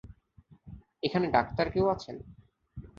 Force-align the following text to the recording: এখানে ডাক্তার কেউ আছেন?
এখানে 1.03 1.27
ডাক্তার 1.27 1.65
কেউ 1.73 1.85
আছেন? 1.87 2.15